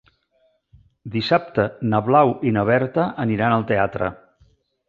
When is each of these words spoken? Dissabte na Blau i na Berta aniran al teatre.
Dissabte 1.15 1.67
na 1.91 2.01
Blau 2.09 2.33
i 2.53 2.57
na 2.57 2.65
Berta 2.73 3.07
aniran 3.27 3.59
al 3.59 3.71
teatre. 3.75 4.13